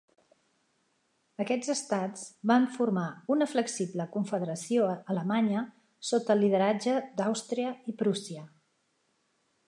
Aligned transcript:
Aquests 1.43 1.67
estats 1.73 2.23
van 2.51 2.63
formar 2.77 3.03
una 3.35 3.47
flexible 3.51 4.07
Confederació 4.15 4.87
Alemanya 5.15 5.61
sota 6.13 6.33
el 6.37 6.41
lideratge 6.45 6.95
d'Àustria 7.21 7.75
i 7.93 7.99
Prússia. 8.01 8.47